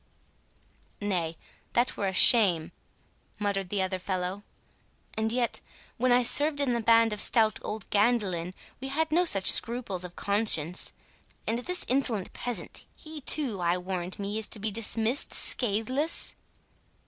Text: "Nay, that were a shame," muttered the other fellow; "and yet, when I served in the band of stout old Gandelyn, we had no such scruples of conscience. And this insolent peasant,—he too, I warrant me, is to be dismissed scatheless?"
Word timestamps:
"Nay, 0.99 1.37
that 1.73 1.95
were 1.95 2.07
a 2.07 2.11
shame," 2.11 2.71
muttered 3.37 3.69
the 3.69 3.83
other 3.83 3.99
fellow; 3.99 4.41
"and 5.13 5.31
yet, 5.31 5.59
when 5.97 6.11
I 6.11 6.23
served 6.23 6.59
in 6.59 6.73
the 6.73 6.81
band 6.81 7.13
of 7.13 7.21
stout 7.21 7.59
old 7.61 7.87
Gandelyn, 7.91 8.55
we 8.79 8.87
had 8.87 9.11
no 9.11 9.25
such 9.25 9.51
scruples 9.51 10.03
of 10.03 10.15
conscience. 10.15 10.91
And 11.45 11.59
this 11.59 11.85
insolent 11.87 12.33
peasant,—he 12.33 13.21
too, 13.27 13.61
I 13.61 13.77
warrant 13.77 14.17
me, 14.17 14.39
is 14.39 14.47
to 14.47 14.57
be 14.57 14.71
dismissed 14.71 15.35
scatheless?" 15.35 16.33